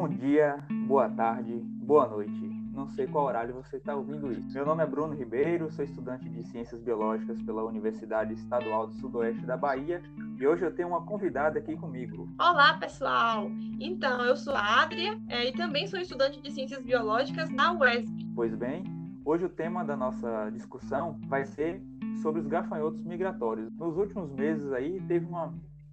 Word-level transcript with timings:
Bom 0.00 0.08
dia, 0.08 0.56
boa 0.86 1.10
tarde, 1.10 1.60
boa 1.82 2.08
noite. 2.08 2.32
Não 2.72 2.88
sei 2.88 3.06
qual 3.06 3.26
horário 3.26 3.52
você 3.52 3.76
está 3.76 3.94
ouvindo 3.94 4.32
isso. 4.32 4.50
Meu 4.54 4.64
nome 4.64 4.82
é 4.82 4.86
Bruno 4.86 5.14
Ribeiro, 5.14 5.70
sou 5.70 5.84
estudante 5.84 6.26
de 6.26 6.42
Ciências 6.44 6.80
Biológicas 6.80 7.38
pela 7.42 7.62
Universidade 7.64 8.32
Estadual 8.32 8.86
do 8.86 8.94
Sudoeste 8.94 9.44
da 9.44 9.58
Bahia 9.58 10.02
e 10.38 10.46
hoje 10.46 10.64
eu 10.64 10.74
tenho 10.74 10.88
uma 10.88 11.04
convidada 11.04 11.58
aqui 11.58 11.76
comigo. 11.76 12.26
Olá, 12.40 12.78
pessoal! 12.78 13.50
Então, 13.78 14.24
eu 14.24 14.38
sou 14.38 14.54
a 14.54 14.84
Adria 14.84 15.20
é, 15.28 15.50
e 15.50 15.52
também 15.52 15.86
sou 15.86 16.00
estudante 16.00 16.40
de 16.40 16.50
Ciências 16.50 16.82
Biológicas 16.82 17.50
na 17.50 17.74
UESB. 17.74 18.26
Pois 18.34 18.54
bem, 18.54 18.84
hoje 19.22 19.44
o 19.44 19.50
tema 19.50 19.84
da 19.84 19.98
nossa 19.98 20.48
discussão 20.48 21.20
vai 21.28 21.44
ser 21.44 21.78
sobre 22.22 22.40
os 22.40 22.46
gafanhotos 22.46 23.04
migratórios. 23.04 23.70
Nos 23.76 23.98
últimos 23.98 24.32
meses 24.32 24.72
aí 24.72 24.98
teve 25.02 25.26
uma 25.26 25.52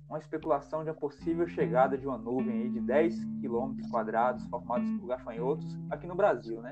uma 0.10 0.20
especulação 0.20 0.84
de 0.84 0.90
a 0.90 0.94
possível 0.94 1.48
chegada 1.48 1.98
de 1.98 2.06
uma 2.06 2.18
nuvem 2.18 2.72
de 2.72 2.80
10 2.80 3.26
quilômetros 3.42 3.90
quadrados 3.90 4.46
formados 4.48 4.90
por 5.00 5.08
gafanhotos 5.08 5.78
aqui 5.90 6.08
no 6.08 6.16
Brasil, 6.16 6.62
né? 6.62 6.72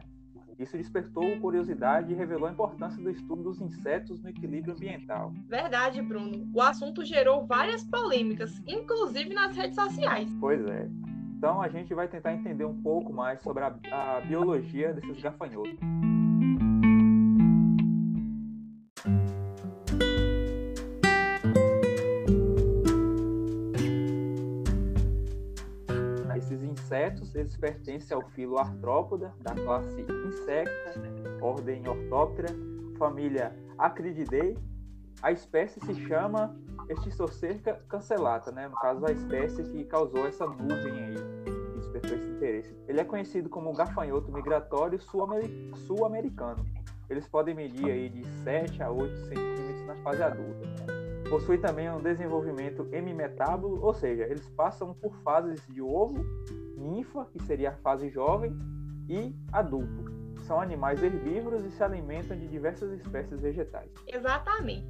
Isso 0.58 0.78
despertou 0.78 1.38
curiosidade 1.42 2.14
e 2.14 2.16
revelou 2.16 2.48
a 2.48 2.52
importância 2.52 3.02
do 3.04 3.10
estudo 3.10 3.44
dos 3.44 3.60
insetos 3.60 4.24
no 4.24 4.30
equilíbrio 4.30 4.74
ambiental. 4.74 5.34
Verdade, 5.50 6.02
Bruno. 6.02 6.50
O 6.54 6.62
assunto 6.62 7.04
gerou 7.04 7.46
várias 7.46 7.84
polêmicas, 7.84 8.62
inclusive 8.66 9.34
nas 9.34 9.56
redes 9.56 9.76
sociais. 9.76 10.30
Pois 10.40 10.66
é. 10.66 10.88
Então 11.38 11.62
a 11.62 11.68
gente 11.68 11.94
vai 11.94 12.08
tentar 12.08 12.34
entender 12.34 12.64
um 12.64 12.82
pouco 12.82 13.12
mais 13.12 13.42
sobre 13.42 13.64
a, 13.64 13.76
a 13.92 14.22
biologia 14.22 14.94
desses 14.94 15.22
gafanhotos. 15.22 15.78
Insetos, 27.16 27.36
eles 27.36 27.58
pertencem 27.58 28.16
ao 28.16 28.22
filo 28.30 28.58
Artrópoda, 28.58 29.34
da 29.42 29.54
classe 29.54 30.06
Insecta, 30.28 30.94
ordem 31.42 31.88
Orthoptera, 31.88 32.50
família 32.98 33.56
Acrididae. 33.78 34.58
A 35.22 35.32
espécie 35.32 35.80
se 35.80 35.96
chama 36.08 36.56
Estistocerca 36.90 37.82
cancellata, 37.88 38.52
né? 38.52 38.68
no 38.68 38.76
caso, 38.76 39.06
a 39.06 39.12
espécie 39.12 39.64
que 39.64 39.86
causou 39.86 40.28
essa 40.28 40.46
nuvem 40.46 40.92
aí, 40.92 41.16
que 41.44 41.80
despertou 41.80 42.18
esse 42.18 42.28
interesse. 42.28 42.76
Ele 42.88 43.00
é 43.00 43.04
conhecido 43.04 43.50
como 43.50 43.74
gafanhoto 43.74 44.32
migratório 44.32 45.00
sul-americano. 45.00 46.66
Eles 47.10 47.28
podem 47.28 47.56
medir 47.56 47.86
aí 47.86 48.10
de 48.10 48.26
7 48.44 48.84
a 48.84 48.92
8 48.92 49.18
centímetros 49.18 49.88
na 49.88 49.96
fase 49.98 50.22
adulta. 50.22 50.66
Possui 51.30 51.58
também 51.58 51.90
um 51.90 52.02
desenvolvimento 52.02 52.88
hemimetábulo, 52.92 53.84
ou 53.84 53.94
seja, 53.94 54.24
eles 54.24 54.48
passam 54.50 54.94
por 54.94 55.16
fases 55.24 55.60
de 55.68 55.82
ovo 55.82 56.24
ninfa, 56.86 57.26
que 57.26 57.42
seria 57.44 57.72
a 57.72 57.76
fase 57.78 58.10
jovem, 58.10 58.56
e 59.10 59.36
adulto. 59.52 60.06
São 60.42 60.60
animais 60.60 61.02
herbívoros 61.02 61.66
e 61.66 61.72
se 61.72 61.84
alimentam 61.84 62.38
de 62.38 62.48
diversas 62.48 62.92
espécies 63.00 63.40
vegetais. 63.40 63.92
Exatamente. 64.08 64.88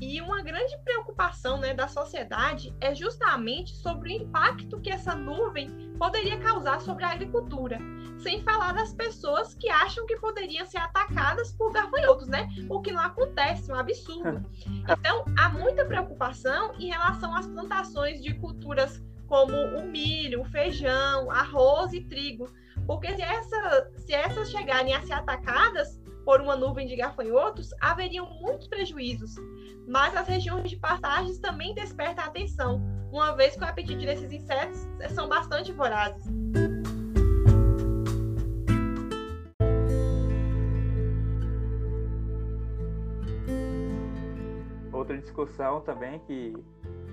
E 0.00 0.20
uma 0.20 0.42
grande 0.42 0.76
preocupação 0.84 1.58
né, 1.58 1.72
da 1.72 1.86
sociedade 1.86 2.74
é 2.80 2.94
justamente 2.94 3.74
sobre 3.76 4.10
o 4.10 4.22
impacto 4.22 4.80
que 4.80 4.90
essa 4.90 5.14
nuvem 5.14 5.94
poderia 5.98 6.38
causar 6.40 6.80
sobre 6.80 7.04
a 7.04 7.12
agricultura. 7.12 7.78
Sem 8.18 8.42
falar 8.42 8.72
das 8.72 8.92
pessoas 8.92 9.54
que 9.54 9.68
acham 9.68 10.04
que 10.06 10.16
poderiam 10.16 10.66
ser 10.66 10.78
atacadas 10.78 11.52
por 11.52 11.72
gafanhotos, 11.72 12.28
né? 12.28 12.48
O 12.68 12.80
que 12.80 12.92
não 12.92 13.00
acontece, 13.00 13.70
um 13.70 13.76
absurdo. 13.76 14.44
Então, 14.86 15.24
há 15.38 15.48
muita 15.48 15.84
preocupação 15.86 16.74
em 16.78 16.88
relação 16.88 17.34
às 17.34 17.46
plantações 17.46 18.22
de 18.22 18.34
culturas 18.34 19.02
como 19.34 19.56
o 19.76 19.84
milho, 19.84 20.42
o 20.42 20.44
feijão, 20.44 21.28
arroz 21.28 21.92
e 21.92 22.00
trigo. 22.02 22.48
Porque 22.86 23.12
se, 23.16 23.22
essa, 23.22 23.90
se 23.96 24.14
essas 24.14 24.48
chegarem 24.48 24.94
a 24.94 25.02
ser 25.02 25.14
atacadas 25.14 26.00
por 26.24 26.40
uma 26.40 26.54
nuvem 26.54 26.86
de 26.86 26.94
gafanhotos, 26.94 27.70
haveriam 27.80 28.30
muitos 28.40 28.68
prejuízos. 28.68 29.34
Mas 29.88 30.14
as 30.14 30.28
regiões 30.28 30.70
de 30.70 30.76
pastagens 30.76 31.40
também 31.40 31.74
despertam 31.74 32.22
a 32.22 32.28
atenção, 32.28 32.80
uma 33.10 33.34
vez 33.34 33.56
que 33.56 33.64
o 33.64 33.66
apetite 33.66 34.06
desses 34.06 34.32
insetos 34.32 34.86
são 35.12 35.28
bastante 35.28 35.72
vorazes. 35.72 36.24
Outra 44.92 45.18
discussão 45.18 45.80
também 45.80 46.20
que 46.20 46.54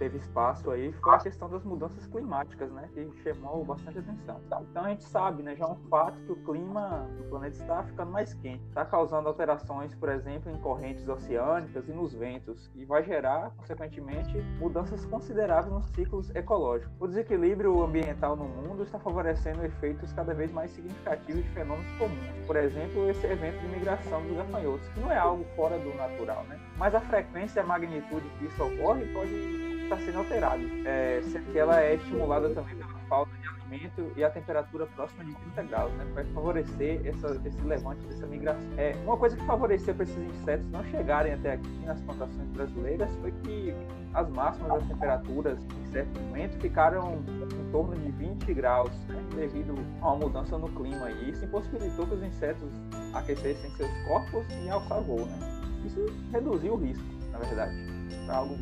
teve 0.01 0.17
espaço 0.17 0.71
aí 0.71 0.91
foi 0.93 1.13
a 1.13 1.19
questão 1.19 1.47
das 1.47 1.63
mudanças 1.63 2.07
climáticas, 2.07 2.71
né, 2.71 2.89
que 2.91 3.07
chamou 3.21 3.63
bastante 3.63 3.99
atenção. 3.99 4.41
Então 4.71 4.83
a 4.83 4.89
gente 4.89 5.03
sabe, 5.03 5.43
né, 5.43 5.55
já 5.55 5.65
é 5.65 5.67
um 5.67 5.75
fato 5.91 6.19
que 6.25 6.31
o 6.31 6.35
clima 6.37 7.07
do 7.17 7.23
planeta 7.25 7.55
está 7.55 7.83
ficando 7.83 8.11
mais 8.11 8.33
quente, 8.33 8.63
está 8.67 8.83
causando 8.83 9.27
alterações, 9.27 9.93
por 9.93 10.09
exemplo, 10.09 10.51
em 10.51 10.57
correntes 10.57 11.07
oceânicas 11.07 11.87
e 11.87 11.91
nos 11.91 12.15
ventos, 12.15 12.71
e 12.73 12.83
vai 12.83 13.03
gerar, 13.03 13.51
consequentemente, 13.57 14.35
mudanças 14.59 15.05
consideráveis 15.05 15.71
nos 15.71 15.85
ciclos 15.89 16.33
ecológicos. 16.33 16.91
O 16.99 17.07
desequilíbrio 17.07 17.83
ambiental 17.83 18.35
no 18.35 18.45
mundo 18.45 18.81
está 18.81 18.97
favorecendo 18.97 19.63
efeitos 19.63 20.11
cada 20.13 20.33
vez 20.33 20.51
mais 20.51 20.71
significativos 20.71 21.43
de 21.43 21.49
fenômenos 21.49 21.91
comuns. 21.99 22.47
Por 22.47 22.55
exemplo, 22.55 23.07
esse 23.07 23.27
evento 23.27 23.59
de 23.59 23.67
migração 23.67 24.19
dos 24.23 24.35
gafanhotos, 24.35 24.87
que 24.87 24.99
não 24.99 25.11
é 25.11 25.19
algo 25.19 25.45
fora 25.55 25.77
do 25.77 25.93
natural, 25.95 26.43
né? 26.45 26.59
Mas 26.75 26.95
a 26.95 27.01
frequência 27.01 27.59
e 27.59 27.61
a 27.61 27.65
magnitude 27.67 28.27
que 28.39 28.45
isso 28.45 28.63
ocorre 28.63 29.05
pode 29.13 29.70
está 29.93 29.97
sendo 29.97 30.19
alterado, 30.19 30.63
é, 30.85 31.21
sendo 31.23 31.51
que 31.51 31.59
ela 31.59 31.81
é 31.81 31.95
estimulada 31.95 32.49
também 32.49 32.75
pela 32.75 32.99
falta 33.09 33.31
de 33.37 33.47
alimento 33.47 34.11
e 34.15 34.23
a 34.23 34.29
temperatura 34.29 34.85
próxima 34.87 35.25
de 35.25 35.35
30 35.35 35.63
graus, 35.63 35.91
né? 35.93 36.05
Vai 36.13 36.23
favorecer 36.25 37.01
essa, 37.05 37.39
esse 37.45 37.61
levante 37.61 38.01
dessa 38.05 38.25
migração. 38.25 38.63
É, 38.77 38.95
uma 39.03 39.17
coisa 39.17 39.35
que 39.35 39.43
favoreceu 39.45 39.93
para 39.93 40.03
esses 40.03 40.17
insetos 40.17 40.65
não 40.69 40.83
chegarem 40.85 41.33
até 41.33 41.53
aqui 41.53 41.85
nas 41.85 41.99
plantações 42.01 42.47
brasileiras 42.49 43.09
foi 43.17 43.33
que 43.43 43.73
as 44.13 44.29
máximas 44.29 44.79
das 44.79 44.87
temperaturas 44.87 45.59
em 45.63 45.91
certo 45.91 46.19
momento 46.21 46.57
ficaram 46.59 47.21
em 47.27 47.71
torno 47.71 47.95
de 47.95 48.11
20 48.11 48.53
graus, 48.53 48.91
né? 49.09 49.21
devido 49.35 49.75
a 50.01 50.13
uma 50.13 50.25
mudança 50.25 50.57
no 50.57 50.69
clima. 50.69 51.11
E 51.11 51.31
isso 51.31 51.43
impossibilitou 51.43 52.07
que 52.07 52.13
os 52.15 52.23
insetos 52.23 52.69
aquecessem 53.13 53.69
seus 53.71 53.91
corpos 54.07 54.45
e 54.63 54.69
alçar 54.69 55.01
voo, 55.01 55.25
né? 55.25 55.39
Isso 55.85 56.05
reduziu 56.31 56.75
o 56.75 56.77
risco, 56.77 57.03
na 57.31 57.39
verdade. 57.39 57.73
É 58.27 58.31
algo 58.31 58.55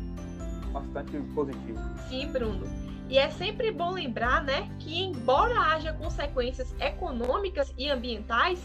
bastante 0.70 1.18
positivo. 1.34 1.78
Sim, 2.08 2.26
Bruno. 2.28 2.66
E 3.08 3.18
é 3.18 3.28
sempre 3.30 3.72
bom 3.72 3.92
lembrar, 3.92 4.42
né, 4.44 4.70
que 4.78 5.02
embora 5.02 5.58
haja 5.58 5.92
consequências 5.92 6.72
econômicas 6.80 7.74
e 7.76 7.90
ambientais, 7.90 8.60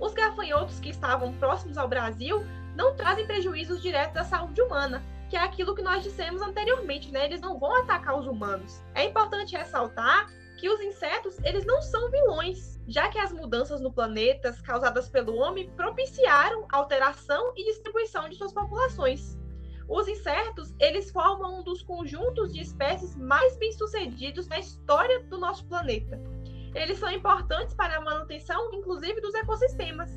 os 0.00 0.14
gafanhotos 0.14 0.80
que 0.80 0.88
estavam 0.88 1.34
próximos 1.34 1.76
ao 1.76 1.86
Brasil 1.86 2.42
não 2.74 2.96
trazem 2.96 3.26
prejuízos 3.26 3.82
diretos 3.82 4.16
à 4.16 4.24
saúde 4.24 4.62
humana, 4.62 5.02
que 5.28 5.36
é 5.36 5.40
aquilo 5.40 5.74
que 5.74 5.82
nós 5.82 6.02
dissemos 6.02 6.40
anteriormente, 6.40 7.12
né? 7.12 7.26
Eles 7.26 7.42
não 7.42 7.58
vão 7.58 7.74
atacar 7.82 8.18
os 8.18 8.26
humanos. 8.26 8.82
É 8.94 9.04
importante 9.04 9.54
ressaltar 9.54 10.26
que 10.56 10.68
os 10.68 10.80
insetos, 10.80 11.38
eles 11.44 11.64
não 11.64 11.80
são 11.80 12.10
vilões, 12.10 12.78
já 12.86 13.08
que 13.08 13.18
as 13.18 13.32
mudanças 13.32 13.80
no 13.80 13.92
planeta 13.92 14.54
causadas 14.62 15.08
pelo 15.08 15.36
homem 15.36 15.70
propiciaram 15.70 16.66
alteração 16.72 17.52
e 17.56 17.64
distribuição 17.64 18.28
de 18.28 18.36
suas 18.36 18.52
populações. 18.52 19.39
Os 19.90 20.06
insetos, 20.06 20.72
eles 20.78 21.10
formam 21.10 21.58
um 21.58 21.64
dos 21.64 21.82
conjuntos 21.82 22.52
de 22.52 22.60
espécies 22.60 23.16
mais 23.16 23.56
bem-sucedidos 23.56 24.46
na 24.46 24.60
história 24.60 25.20
do 25.24 25.36
nosso 25.36 25.66
planeta. 25.66 26.22
Eles 26.76 26.96
são 26.98 27.10
importantes 27.10 27.74
para 27.74 27.96
a 27.96 28.00
manutenção, 28.00 28.72
inclusive, 28.72 29.20
dos 29.20 29.34
ecossistemas. 29.34 30.16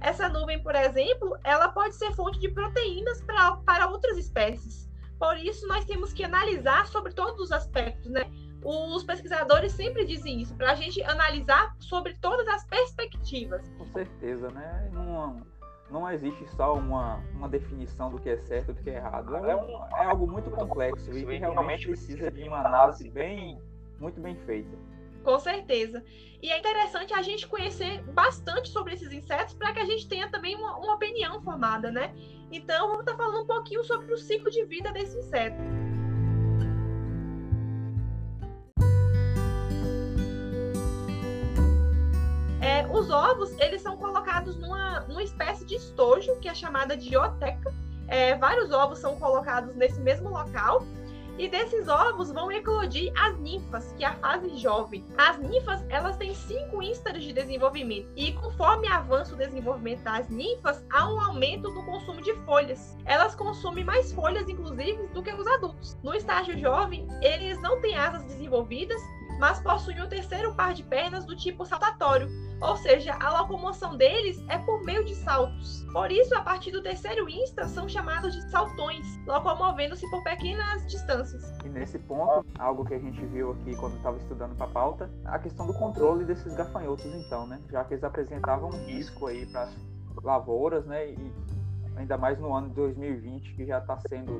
Essa 0.00 0.28
nuvem, 0.28 0.62
por 0.62 0.76
exemplo, 0.76 1.36
ela 1.42 1.68
pode 1.68 1.96
ser 1.96 2.14
fonte 2.14 2.38
de 2.38 2.48
proteínas 2.48 3.20
para, 3.22 3.56
para 3.56 3.88
outras 3.88 4.16
espécies. 4.16 4.88
Por 5.18 5.36
isso, 5.36 5.66
nós 5.66 5.84
temos 5.84 6.12
que 6.12 6.22
analisar 6.22 6.86
sobre 6.86 7.12
todos 7.12 7.40
os 7.40 7.50
aspectos, 7.50 8.08
né? 8.12 8.30
Os 8.62 9.02
pesquisadores 9.02 9.72
sempre 9.72 10.04
dizem 10.04 10.42
isso, 10.42 10.54
para 10.54 10.70
a 10.70 10.74
gente 10.76 11.02
analisar 11.02 11.74
sobre 11.80 12.14
todas 12.20 12.46
as 12.46 12.64
perspectivas. 12.66 13.68
Com 13.76 13.86
certeza, 13.86 14.48
né? 14.50 14.88
Não 14.92 15.44
não 15.90 16.10
existe 16.10 16.46
só 16.56 16.74
uma, 16.74 17.16
uma 17.34 17.48
definição 17.48 18.10
do 18.10 18.18
que 18.18 18.28
é 18.28 18.36
certo 18.36 18.70
e 18.70 18.74
do 18.74 18.82
que 18.82 18.90
é 18.90 18.96
errado. 18.96 19.34
É, 19.36 19.56
um, 19.56 19.84
é 19.96 20.04
algo 20.04 20.26
muito 20.26 20.50
complexo 20.50 21.10
e 21.16 21.24
que 21.24 21.36
realmente 21.36 21.86
precisa 21.86 22.30
de 22.30 22.42
uma 22.48 22.60
análise 22.60 23.08
bem, 23.10 23.60
muito 23.98 24.20
bem 24.20 24.36
feita. 24.44 24.76
Com 25.24 25.38
certeza. 25.38 26.04
E 26.42 26.50
é 26.50 26.58
interessante 26.58 27.12
a 27.12 27.22
gente 27.22 27.46
conhecer 27.46 28.02
bastante 28.12 28.68
sobre 28.68 28.94
esses 28.94 29.12
insetos 29.12 29.54
para 29.54 29.72
que 29.72 29.80
a 29.80 29.84
gente 29.84 30.08
tenha 30.08 30.30
também 30.30 30.54
uma, 30.54 30.76
uma 30.78 30.94
opinião 30.94 31.40
formada, 31.42 31.90
né? 31.90 32.14
Então, 32.50 32.88
vamos 32.88 33.00
estar 33.00 33.16
falando 33.16 33.42
um 33.42 33.46
pouquinho 33.46 33.82
sobre 33.84 34.12
o 34.12 34.16
ciclo 34.16 34.50
de 34.50 34.64
vida 34.64 34.92
desse 34.92 35.18
inseto. 35.18 35.87
Os 42.98 43.10
ovos, 43.10 43.50
eles 43.58 43.80
são 43.80 43.96
colocados 43.96 44.56
numa, 44.56 45.00
numa 45.00 45.22
espécie 45.22 45.64
de 45.64 45.76
estojo, 45.76 46.38
que 46.40 46.48
é 46.48 46.54
chamada 46.54 46.96
de 46.96 47.16
oteca. 47.16 47.72
É, 48.08 48.34
vários 48.36 48.72
ovos 48.72 48.98
são 48.98 49.16
colocados 49.16 49.74
nesse 49.76 50.00
mesmo 50.00 50.30
local. 50.30 50.84
E 51.38 51.48
desses 51.48 51.86
ovos 51.86 52.32
vão 52.32 52.50
eclodir 52.50 53.12
as 53.16 53.38
ninfas, 53.38 53.92
que 53.96 54.02
é 54.02 54.08
a 54.08 54.14
fase 54.14 54.56
jovem. 54.56 55.04
As 55.16 55.38
ninfas, 55.38 55.84
elas 55.88 56.16
têm 56.16 56.34
cinco 56.34 56.82
ínstares 56.82 57.22
de 57.22 57.32
desenvolvimento. 57.32 58.08
E 58.16 58.32
conforme 58.32 58.88
avança 58.88 59.34
o 59.34 59.38
desenvolvimento 59.38 60.02
das 60.02 60.28
ninfas, 60.28 60.84
há 60.90 61.08
um 61.08 61.20
aumento 61.20 61.70
no 61.70 61.84
consumo 61.84 62.20
de 62.20 62.34
folhas. 62.44 62.96
Elas 63.04 63.36
consomem 63.36 63.84
mais 63.84 64.12
folhas, 64.12 64.48
inclusive, 64.48 65.06
do 65.14 65.22
que 65.22 65.32
os 65.32 65.46
adultos. 65.46 65.96
No 66.02 66.12
estágio 66.12 66.58
jovem, 66.58 67.06
eles 67.22 67.62
não 67.62 67.80
têm 67.80 67.96
asas 67.96 68.24
desenvolvidas, 68.24 69.00
mas 69.38 69.60
possuem 69.60 70.00
o 70.00 70.08
terceiro 70.08 70.54
par 70.54 70.74
de 70.74 70.82
pernas 70.82 71.24
do 71.24 71.36
tipo 71.36 71.64
saltatório, 71.64 72.28
ou 72.60 72.76
seja, 72.76 73.14
a 73.14 73.40
locomoção 73.40 73.96
deles 73.96 74.42
é 74.48 74.58
por 74.58 74.82
meio 74.84 75.04
de 75.04 75.14
saltos. 75.14 75.84
Por 75.92 76.10
isso, 76.10 76.34
a 76.34 76.42
partir 76.42 76.70
do 76.70 76.82
terceiro 76.82 77.28
insta, 77.28 77.66
são 77.68 77.88
chamados 77.88 78.34
de 78.34 78.42
saltões, 78.50 79.06
locomovendo-se 79.26 80.08
por 80.10 80.22
pequenas 80.22 80.84
distâncias. 80.86 81.56
E 81.64 81.68
nesse 81.68 81.98
ponto, 81.98 82.44
algo 82.58 82.84
que 82.84 82.94
a 82.94 82.98
gente 82.98 83.24
viu 83.26 83.52
aqui 83.52 83.76
quando 83.76 83.96
estava 83.96 84.16
estudando 84.16 84.56
para 84.56 84.66
a 84.66 84.70
pauta, 84.70 85.10
a 85.24 85.38
questão 85.38 85.66
do 85.66 85.74
controle 85.74 86.24
desses 86.24 86.54
gafanhotos, 86.54 87.06
então, 87.06 87.46
né? 87.46 87.60
Já 87.70 87.84
que 87.84 87.94
eles 87.94 88.04
apresentavam 88.04 88.70
um 88.70 88.86
risco 88.86 89.26
aí 89.26 89.46
para 89.46 89.62
as 89.62 89.74
lavouras, 90.22 90.84
né? 90.84 91.10
E 91.10 91.32
ainda 92.00 92.16
mais 92.16 92.38
no 92.38 92.54
ano 92.54 92.68
de 92.68 92.74
2020, 92.74 93.54
que 93.54 93.66
já 93.66 93.78
está 93.78 93.98
sendo 94.08 94.32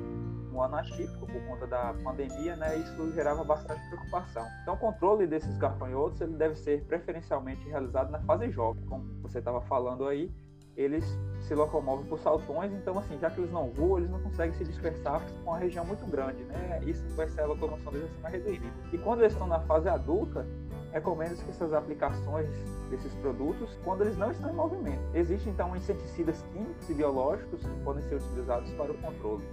um 0.51 0.61
ano 0.61 0.75
atípico 0.75 1.25
por 1.25 1.41
conta 1.47 1.67
da 1.67 1.93
pandemia, 2.03 2.55
né? 2.55 2.77
Isso 2.77 3.11
gerava 3.13 3.43
bastante 3.43 3.81
preocupação. 3.87 4.45
Então, 4.61 4.73
o 4.73 4.77
controle 4.77 5.27
desses 5.27 5.57
gafanhotos 5.57 6.19
ele 6.21 6.35
deve 6.35 6.55
ser 6.55 6.83
preferencialmente 6.85 7.67
realizado 7.67 8.11
na 8.11 8.19
fase 8.21 8.49
jovem, 8.51 8.83
como 8.85 9.03
você 9.21 9.39
estava 9.39 9.61
falando 9.61 10.07
aí. 10.07 10.31
Eles 10.75 11.03
se 11.41 11.53
locomovem 11.53 12.05
por 12.05 12.19
saltões, 12.19 12.71
então 12.71 12.97
assim, 12.97 13.19
já 13.19 13.29
que 13.29 13.41
eles 13.41 13.51
não 13.51 13.69
voam, 13.71 13.97
eles 13.97 14.09
não 14.09 14.19
conseguem 14.21 14.55
se 14.55 14.63
dispersar 14.63 15.21
com 15.43 15.49
uma 15.49 15.57
região 15.57 15.83
muito 15.83 16.05
grande, 16.05 16.41
né? 16.43 16.81
Isso 16.85 17.03
vai 17.15 17.27
ser 17.27 17.41
a 17.41 17.47
locomoção 17.47 17.91
deles 17.91 18.09
mais 18.21 18.33
reduzida. 18.33 18.73
E 18.93 18.97
quando 18.97 19.21
eles 19.21 19.33
estão 19.33 19.47
na 19.47 19.59
fase 19.61 19.89
adulta, 19.89 20.47
recomenda-se 20.91 21.43
que 21.43 21.51
essas 21.51 21.73
aplicações 21.73 22.49
desses 22.89 23.13
produtos 23.15 23.69
quando 23.83 24.01
eles 24.01 24.17
não 24.17 24.31
estão 24.31 24.49
em 24.49 24.53
movimento. 24.53 25.01
Existem 25.13 25.53
então 25.53 25.75
inseticidas 25.75 26.43
químicos 26.53 26.89
e 26.89 26.93
biológicos 26.93 27.61
que 27.61 27.83
podem 27.83 28.03
ser 28.03 28.15
utilizados 28.15 28.71
para 28.71 28.91
o 28.91 28.97
controle. 28.97 29.43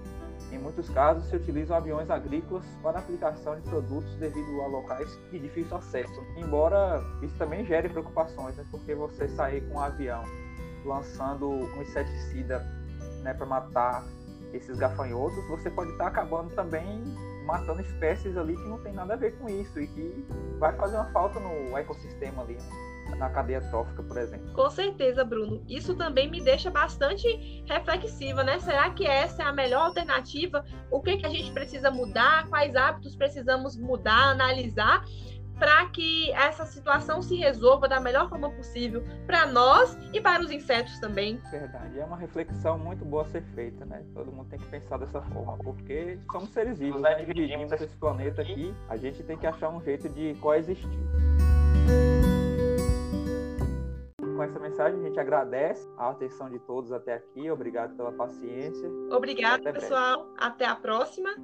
Em 0.52 0.58
muitos 0.58 0.88
casos, 0.90 1.28
se 1.28 1.36
utilizam 1.36 1.76
aviões 1.76 2.08
agrícolas 2.08 2.64
para 2.82 2.98
aplicação 2.98 3.56
de 3.56 3.62
produtos 3.62 4.14
devido 4.16 4.60
a 4.62 4.66
locais 4.66 5.18
de 5.30 5.38
difícil 5.38 5.76
acesso. 5.76 6.22
Embora 6.36 7.02
isso 7.22 7.34
também 7.36 7.64
gere 7.64 7.88
preocupações, 7.88 8.56
né? 8.56 8.64
porque 8.70 8.94
você 8.94 9.28
sair 9.28 9.62
com 9.68 9.74
um 9.74 9.80
avião 9.80 10.22
lançando 10.84 11.48
um 11.48 11.82
inseticida 11.82 12.64
né, 13.22 13.34
para 13.34 13.44
matar 13.44 14.04
esses 14.52 14.78
gafanhotos, 14.78 15.44
você 15.48 15.68
pode 15.68 15.90
estar 15.90 16.06
acabando 16.06 16.54
também 16.54 17.02
matando 17.46 17.80
espécies 17.80 18.36
ali 18.36 18.56
que 18.56 18.68
não 18.68 18.78
tem 18.78 18.92
nada 18.92 19.14
a 19.14 19.16
ver 19.16 19.38
com 19.38 19.48
isso 19.48 19.80
e 19.80 19.86
que 19.86 20.26
vai 20.58 20.74
fazer 20.76 20.96
uma 20.96 21.10
falta 21.12 21.38
no 21.38 21.78
ecossistema 21.78 22.42
ali, 22.42 22.54
né? 22.54 23.16
na 23.18 23.30
cadeia 23.30 23.60
trófica, 23.60 24.02
por 24.02 24.18
exemplo. 24.18 24.52
Com 24.52 24.68
certeza, 24.68 25.24
Bruno. 25.24 25.62
Isso 25.68 25.94
também 25.94 26.28
me 26.28 26.40
deixa 26.40 26.70
bastante 26.70 27.64
reflexiva, 27.66 28.42
né? 28.42 28.58
Será 28.58 28.90
que 28.90 29.06
essa 29.06 29.44
é 29.44 29.46
a 29.46 29.52
melhor 29.52 29.86
alternativa? 29.86 30.64
O 30.90 31.00
que, 31.00 31.16
que 31.16 31.26
a 31.26 31.28
gente 31.28 31.52
precisa 31.52 31.90
mudar? 31.90 32.48
Quais 32.48 32.74
hábitos 32.74 33.14
precisamos 33.14 33.76
mudar, 33.76 34.30
analisar? 34.30 35.04
Para 35.58 35.86
que 35.86 36.30
essa 36.32 36.64
situação 36.64 37.22
se 37.22 37.36
resolva 37.36 37.88
da 37.88 38.00
melhor 38.00 38.28
forma 38.28 38.50
possível 38.50 39.02
para 39.26 39.46
nós 39.46 39.96
e 40.12 40.20
para 40.20 40.42
os 40.42 40.50
insetos 40.50 40.98
também. 40.98 41.40
Verdade, 41.50 41.98
é 41.98 42.04
uma 42.04 42.16
reflexão 42.16 42.78
muito 42.78 43.04
boa 43.04 43.22
a 43.22 43.26
ser 43.26 43.42
feita, 43.54 43.84
né? 43.84 44.04
Todo 44.14 44.30
mundo 44.30 44.48
tem 44.48 44.58
que 44.58 44.66
pensar 44.66 44.98
dessa 44.98 45.20
forma, 45.22 45.56
porque 45.58 46.18
somos 46.30 46.50
seres 46.50 46.78
vivos, 46.78 47.00
né? 47.00 47.14
Dividimos 47.14 47.72
esse 47.72 47.96
planeta 47.96 48.42
aqui, 48.42 48.74
a 48.88 48.96
gente 48.96 49.22
tem 49.22 49.36
que 49.36 49.46
achar 49.46 49.70
um 49.70 49.80
jeito 49.82 50.08
de 50.08 50.34
coexistir. 50.34 50.90
Com 54.36 54.42
essa 54.42 54.58
mensagem, 54.58 55.00
a 55.00 55.02
gente 55.02 55.18
agradece 55.18 55.88
a 55.96 56.10
atenção 56.10 56.50
de 56.50 56.58
todos 56.58 56.92
até 56.92 57.14
aqui. 57.14 57.50
Obrigado 57.50 57.96
pela 57.96 58.12
paciência. 58.12 58.86
Obrigado, 59.10 59.62
pessoal. 59.62 60.28
Até 60.36 60.66
a 60.66 60.74
próxima. 60.76 61.34